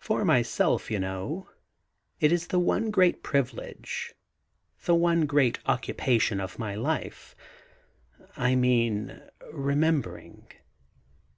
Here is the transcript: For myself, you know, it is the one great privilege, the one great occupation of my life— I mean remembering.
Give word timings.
For 0.00 0.24
myself, 0.24 0.90
you 0.90 0.98
know, 0.98 1.48
it 2.18 2.32
is 2.32 2.48
the 2.48 2.58
one 2.58 2.90
great 2.90 3.22
privilege, 3.22 4.16
the 4.84 4.96
one 4.96 5.26
great 5.26 5.60
occupation 5.64 6.40
of 6.40 6.58
my 6.58 6.74
life— 6.74 7.36
I 8.36 8.56
mean 8.56 9.22
remembering. 9.52 10.48